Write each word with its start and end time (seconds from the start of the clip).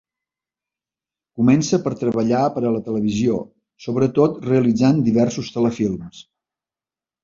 Comença 1.41 1.79
per 1.83 1.93
treballar 1.99 2.41
per 2.57 2.65
a 2.65 2.73
la 2.79 2.83
televisió, 2.89 3.39
sobretot 3.89 4.43
realitzant 4.51 5.07
diversos 5.15 5.57
telefilms. 5.61 6.29